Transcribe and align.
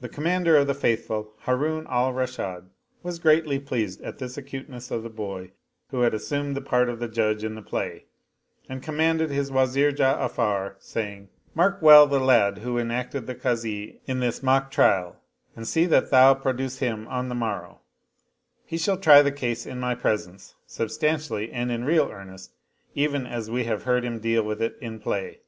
The 0.00 0.08
Commander 0.08 0.56
of 0.56 0.68
the 0.68 0.72
Faithful, 0.72 1.34
Harun 1.40 1.84
al 1.90 2.12
Rashid, 2.12 2.66
was 3.02 3.18
greatly 3.18 3.58
pleased 3.58 4.00
at 4.02 4.18
this 4.18 4.38
acuteness 4.38 4.92
of 4.92 5.02
the 5.02 5.10
boy 5.10 5.50
who 5.88 6.02
had 6.02 6.14
assumed 6.14 6.54
the 6.54 6.60
part 6.60 6.88
of 6.88 7.00
judge 7.12 7.42
in 7.42 7.56
the 7.56 7.60
play, 7.60 8.04
and 8.68 8.80
commanded 8.84 9.28
his 9.28 9.50
Wazir 9.50 9.90
Ja'afar 9.90 10.76
saying," 10.78 11.28
Mark 11.56 11.82
well 11.82 12.06
the 12.06 12.20
lad 12.20 12.58
who 12.58 12.78
enacted 12.78 13.26
the 13.26 13.34
Kazi 13.34 14.00
in 14.06 14.20
this 14.20 14.44
mock 14.44 14.70
trial 14.70 15.16
and 15.56 15.64
see^that 15.64 16.10
thou 16.10 16.32
produce 16.32 16.78
him 16.78 17.08
on 17.08 17.28
the 17.28 17.34
morrow: 17.34 17.80
he 18.64 18.78
shall 18.78 18.96
try 18.96 19.22
the 19.22 19.32
case 19.32 19.66
in 19.66 19.80
my 19.80 19.96
presence 19.96 20.54
substantially 20.68 21.50
and 21.50 21.72
in 21.72 21.82
real 21.82 22.08
earnest, 22.12 22.54
even 22.94 23.26
as 23.26 23.50
we 23.50 23.64
have 23.64 23.82
heard 23.82 24.04
him 24.04 24.20
deal 24.20 24.44
with 24.44 24.62
it 24.62 24.78
in 24.80 25.00
play. 25.00 25.40